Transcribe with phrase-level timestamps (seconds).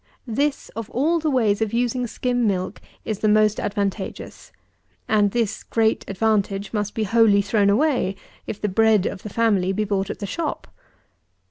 [0.25, 4.51] This, of all the ways of using skim milk, is the most advantageous:
[5.07, 8.15] and this great advantage must be wholly thrown away,
[8.47, 10.65] if the bread of the family be bought at the shop.